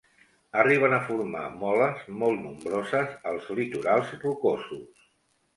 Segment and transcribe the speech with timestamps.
[0.61, 5.07] Arriben a formar moles molt nombroses als litorals rocosos.